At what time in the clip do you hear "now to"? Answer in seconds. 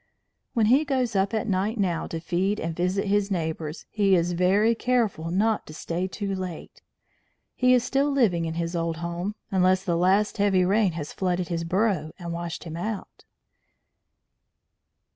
1.77-2.19